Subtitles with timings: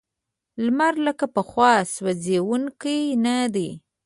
[0.63, 3.69] لمر لکه پخوا سوځونکی نه دی.